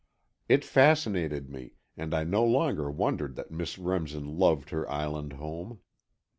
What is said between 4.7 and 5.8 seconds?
her island home.